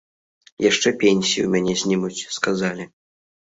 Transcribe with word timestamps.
Яшчэ 0.69 0.91
пенсіі 1.03 1.43
ў 1.45 1.53
мяне 1.57 1.73
знімуць, 1.83 2.27
сказалі. 2.39 2.91